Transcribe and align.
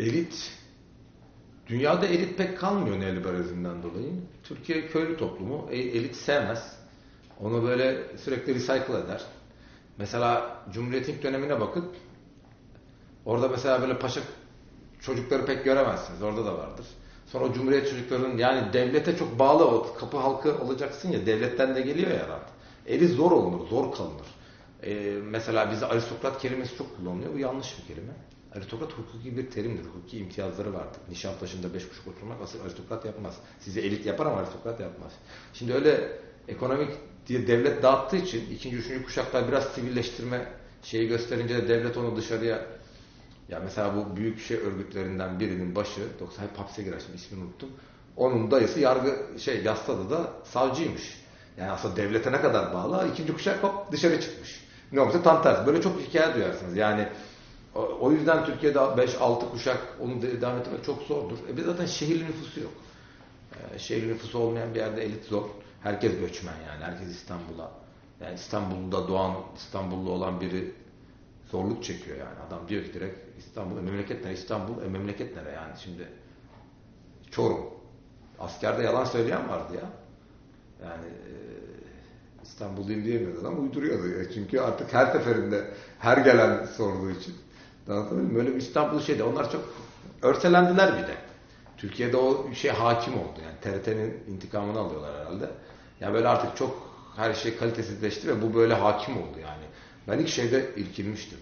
elit 0.00 0.52
dünyada 1.66 2.06
elit 2.06 2.38
pek 2.38 2.58
kalmıyor 2.58 3.00
neoliberalizmden 3.00 3.82
dolayı. 3.82 4.12
Türkiye 4.42 4.86
köylü 4.86 5.16
toplumu 5.16 5.68
e, 5.70 5.78
elit 5.78 6.16
sevmez. 6.16 6.76
Onu 7.40 7.62
böyle 7.62 8.16
sürekli 8.18 8.54
recycle 8.54 8.98
eder. 9.04 9.22
Mesela 9.98 10.58
Cumhuriyet'in 10.72 11.22
dönemine 11.22 11.60
bakın. 11.60 11.92
Orada 13.24 13.48
mesela 13.48 13.82
böyle 13.82 13.98
paşa 13.98 14.20
çocukları 15.00 15.46
pek 15.46 15.64
göremezsiniz. 15.64 16.22
Orada 16.22 16.44
da 16.44 16.58
vardır. 16.58 16.86
Sonra 17.26 17.44
o 17.44 17.52
Cumhuriyet 17.52 17.90
çocuklarının 17.90 18.38
yani 18.38 18.72
devlete 18.72 19.16
çok 19.16 19.38
bağlı 19.38 19.64
o 19.64 19.94
kapı 19.94 20.16
halkı 20.16 20.58
olacaksın 20.58 21.12
ya 21.12 21.26
devletten 21.26 21.74
de 21.74 21.80
geliyor 21.80 22.10
ya 22.10 22.28
rahat. 22.28 22.50
Eli 22.86 23.08
zor 23.08 23.32
olunur, 23.32 23.66
zor 23.68 23.92
kalınır. 23.92 24.26
Ee, 24.82 25.18
mesela 25.24 25.70
bizde 25.70 25.86
aristokrat 25.86 26.42
kelimesi 26.42 26.76
çok 26.78 26.96
kullanılıyor. 26.96 27.34
Bu 27.34 27.38
yanlış 27.38 27.78
bir 27.78 27.94
kelime. 27.94 28.12
Aristokrat 28.54 28.92
hukuki 28.92 29.36
bir 29.36 29.50
terimdir. 29.50 29.84
Hukuki 29.84 30.18
imtiyazları 30.18 30.74
vardır. 30.74 31.00
Nişantaşı'nda 31.08 31.74
beş 31.74 31.88
kuş 31.88 31.98
oturmak 32.06 32.42
asıl 32.42 32.60
aristokrat 32.60 33.04
yapmaz. 33.04 33.36
Sizi 33.60 33.80
elit 33.80 34.06
yapar 34.06 34.26
ama 34.26 34.36
aristokrat 34.36 34.80
yapmaz. 34.80 35.12
Şimdi 35.54 35.74
öyle 35.74 36.18
ekonomik 36.48 36.90
diye 37.26 37.46
devlet 37.46 37.82
dağıttığı 37.82 38.16
için 38.16 38.50
ikinci, 38.50 38.76
üçüncü 38.76 39.04
kuşaklar 39.04 39.48
biraz 39.48 39.64
sivilleştirme 39.64 40.52
şeyi 40.82 41.08
gösterince 41.08 41.56
de 41.56 41.68
devlet 41.68 41.96
onu 41.96 42.16
dışarıya 42.16 42.66
ya 43.48 43.60
mesela 43.64 43.96
bu 43.96 44.16
büyük 44.16 44.40
şey 44.40 44.56
örgütlerinden 44.56 45.40
birinin 45.40 45.74
başı 45.74 46.00
90 46.20 46.42
hep 46.42 46.58
hapse 46.58 46.82
girer 46.82 47.00
şimdi 47.06 47.16
ismini 47.16 47.44
unuttum. 47.44 47.70
Onun 48.16 48.50
dayısı 48.50 48.80
yargı 48.80 49.16
şey 49.38 49.62
yastada 49.62 50.10
da 50.10 50.32
savcıymış. 50.44 51.20
Yani 51.56 51.70
aslında 51.70 51.96
devlete 51.96 52.32
ne 52.32 52.40
kadar 52.40 52.74
bağlı? 52.74 53.08
İkinci 53.12 53.32
kuşak 53.32 53.62
hop 53.62 53.92
dışarı 53.92 54.20
çıkmış. 54.20 54.64
Ne 54.92 55.00
olursa 55.00 55.22
tam 55.22 55.42
tersi. 55.42 55.66
Böyle 55.66 55.82
çok 55.82 56.00
hikaye 56.00 56.34
duyarsınız. 56.34 56.76
Yani 56.76 57.08
o, 57.74 58.12
yüzden 58.12 58.44
Türkiye'de 58.44 58.78
5-6 58.78 59.50
kuşak 59.50 59.96
onu 60.00 60.22
devam 60.22 60.58
etmek 60.58 60.84
çok 60.84 61.02
zordur. 61.02 61.38
E 61.48 61.56
bir 61.56 61.62
zaten 61.64 61.86
şehirli 61.86 62.24
nüfusu 62.24 62.60
yok. 62.60 62.72
E, 63.74 63.78
şehirli 63.78 64.08
nüfusu 64.08 64.38
olmayan 64.38 64.74
bir 64.74 64.78
yerde 64.78 65.02
elit 65.02 65.24
zor. 65.24 65.44
Herkes 65.82 66.18
göçmen 66.20 66.54
yani. 66.66 66.84
Herkes 66.84 67.08
İstanbul'a. 67.08 67.70
Yani 68.20 68.34
İstanbul'da 68.34 69.08
doğan, 69.08 69.36
İstanbullu 69.56 70.10
olan 70.10 70.40
biri 70.40 70.72
zorluk 71.50 71.84
çekiyor 71.84 72.16
yani. 72.16 72.38
Adam 72.48 72.68
diyor 72.68 72.84
ki 72.84 72.94
direkt 72.94 73.38
İstanbul, 73.38 73.78
e, 73.78 73.80
memleket 73.80 74.24
nere? 74.24 74.34
İstanbul, 74.34 74.82
e, 74.82 74.88
memleket 74.88 75.36
nere 75.36 75.50
yani 75.50 75.72
şimdi? 75.84 76.08
Çorum. 77.30 77.66
Askerde 78.38 78.82
yalan 78.82 79.04
söyleyen 79.04 79.48
vardı 79.48 79.74
ya. 79.74 79.90
Yani 80.88 81.06
e, 81.06 81.32
İstanbulluyum 82.42 83.04
diyemiyordu 83.04 83.48
ama 83.48 83.58
uyduruyordu. 83.58 84.08
Ya. 84.08 84.30
Çünkü 84.34 84.60
artık 84.60 84.92
her 84.92 85.06
seferinde 85.06 85.74
her 85.98 86.18
gelen 86.18 86.64
sorduğu 86.66 87.10
için. 87.10 87.34
Anladın 87.90 88.16
mı? 88.16 88.34
Böyle 88.34 88.56
İstanbul 88.56 89.00
şeyde 89.00 89.22
onlar 89.24 89.52
çok 89.52 89.64
örselendiler 90.22 90.92
bir 90.92 91.08
de. 91.08 91.16
Türkiye'de 91.76 92.16
o 92.16 92.54
şey 92.54 92.70
hakim 92.70 93.14
oldu. 93.14 93.40
Yani 93.44 93.60
TRT'nin 93.60 94.34
intikamını 94.34 94.78
alıyorlar 94.78 95.20
herhalde. 95.20 95.50
Yani 96.00 96.14
böyle 96.14 96.28
artık 96.28 96.56
çok 96.56 96.90
her 97.16 97.34
şey 97.34 97.56
kalitesizleşti 97.56 98.28
ve 98.28 98.42
bu 98.42 98.54
böyle 98.54 98.74
hakim 98.74 99.16
oldu 99.16 99.38
yani. 99.42 99.64
Ben 100.08 100.18
ilk 100.18 100.28
şeyde 100.28 100.70
irkilmiştim. 100.76 101.38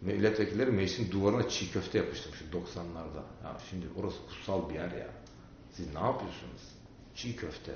Milletvekilleri 0.00 0.70
meclisin 0.70 1.12
duvarına 1.12 1.48
çiğ 1.48 1.72
köfte 1.72 1.98
yapıştırmış 1.98 2.40
90'larda. 2.40 3.22
Ya 3.44 3.56
şimdi 3.70 3.86
orası 4.00 4.16
kutsal 4.28 4.68
bir 4.68 4.74
yer 4.74 4.92
ya. 4.92 5.08
Siz 5.72 5.86
ne 5.94 6.00
yapıyorsunuz? 6.00 6.62
Çiğ 7.14 7.36
köfte. 7.36 7.72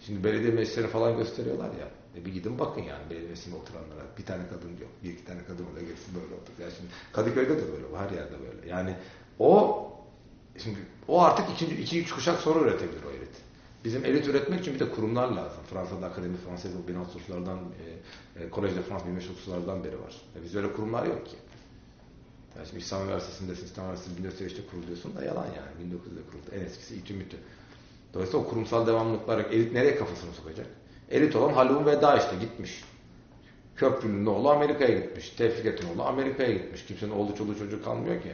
Şimdi 0.00 0.24
belediye 0.24 0.52
meclisleri 0.52 0.86
falan 0.86 1.16
gösteriyorlar 1.16 1.70
ya. 1.80 1.88
E 2.16 2.24
bir 2.24 2.32
gidin 2.32 2.58
bakın 2.58 2.82
yani 2.82 3.10
belediye 3.10 3.28
meclisinde 3.28 3.56
oturanlara. 3.56 4.02
Bir 4.18 4.24
tane 4.24 4.42
kadın 4.48 4.68
yok. 4.68 4.90
Bir 5.04 5.12
iki 5.12 5.24
tane 5.24 5.44
kadın 5.44 5.66
orada 5.66 5.80
gerisi 5.80 6.14
böyle 6.14 6.34
otur. 6.34 6.52
Yani 6.60 6.72
şimdi 6.76 6.90
Kadıköy'de 7.12 7.56
de 7.56 7.72
böyle. 7.72 7.96
Her 7.96 8.10
yerde 8.10 8.34
böyle. 8.40 8.68
Yani 8.68 8.96
o 9.38 9.80
şimdi 10.58 10.78
o 11.08 11.22
artık 11.22 11.50
ikinci, 11.50 11.82
iki, 11.82 12.00
üç 12.00 12.12
kuşak 12.12 12.40
sonra 12.40 12.60
üretebilir 12.60 13.02
o 13.08 13.10
elit. 13.10 13.36
Bizim 13.84 14.04
elit 14.04 14.28
üretmek 14.28 14.60
için 14.60 14.74
bir 14.74 14.80
de 14.80 14.90
kurumlar 14.90 15.28
lazım. 15.28 15.62
Fransa'da 15.70 16.06
Akademi 16.06 16.36
Fransız 16.36 16.70
1630'lardan, 16.74 17.58
e, 18.38 18.44
e, 18.44 18.50
Kolejde 18.50 18.82
Frans 18.82 19.02
1530'lardan 19.02 19.84
beri 19.84 20.00
var. 20.00 20.14
E, 20.36 20.42
biz 20.42 20.54
öyle 20.54 20.72
kurumlar 20.72 21.06
yok 21.06 21.26
ki. 21.26 21.36
Yani 22.56 22.66
şimdi 22.66 22.82
İslam 22.82 23.04
Üniversitesi'ndesin, 23.04 23.64
İslam 23.64 23.86
Üniversitesi 23.86 24.22
1905'te 24.22 24.66
kuruluyorsun 24.70 25.16
da 25.16 25.24
yalan 25.24 25.46
yani. 25.46 25.92
1900'de 25.92 26.30
kuruldu. 26.30 26.46
En 26.52 26.60
eskisi 26.60 26.96
İTÜ 26.96 27.14
MÜTÜ. 27.14 27.36
Dolayısıyla 28.14 28.46
o 28.46 28.48
kurumsal 28.48 28.86
devamlılıklar 28.86 29.38
elit 29.38 29.72
nereye 29.72 29.96
kafasını 29.96 30.32
sokacak? 30.32 30.66
Elit 31.10 31.36
olan 31.36 31.52
Halun 31.52 31.86
Veda 31.86 32.16
işte 32.16 32.36
gitmiş. 32.40 32.84
Köprünün 33.76 34.26
oğlu 34.26 34.50
Amerika'ya 34.50 34.98
gitmiş. 34.98 35.30
Tevfik 35.30 35.66
Etinoğlu 35.66 36.02
Amerika'ya 36.02 36.52
gitmiş. 36.52 36.86
Kimsenin 36.86 37.10
oğlu 37.10 37.36
çoluğu 37.36 37.58
çocuğu 37.58 37.84
kalmıyor 37.84 38.22
ki. 38.22 38.32